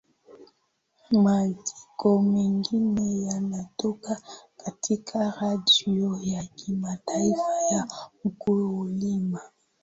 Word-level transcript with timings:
maandiko 1.11 2.17
megine 2.23 3.07
yanatoka 3.23 4.21
katika 4.57 5.33
redio 5.41 6.19
ya 6.23 6.43
kimataifa 6.45 7.55
ya 7.71 7.87
mkulima 8.25 9.41